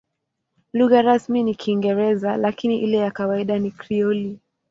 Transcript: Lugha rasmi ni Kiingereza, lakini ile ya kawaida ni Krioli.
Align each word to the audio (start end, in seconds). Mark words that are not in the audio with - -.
Lugha 0.73 1.01
rasmi 1.01 1.43
ni 1.43 1.55
Kiingereza, 1.55 2.37
lakini 2.37 2.79
ile 2.79 2.97
ya 2.97 3.11
kawaida 3.11 3.59
ni 3.59 3.71
Krioli. 3.71 4.39